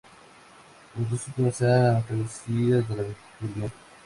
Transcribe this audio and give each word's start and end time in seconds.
Los 0.97 1.11
dos 1.11 1.27
últimos 1.27 1.61
eran 1.61 1.93
las 1.93 2.05
cabecillas 2.05 2.89
de 2.89 2.95
la 2.95 3.03
rebelión. 3.39 3.71